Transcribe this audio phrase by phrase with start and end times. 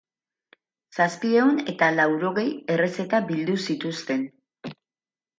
[0.99, 4.25] Zazpiehun eta laurogei errezeta bildu zituzten.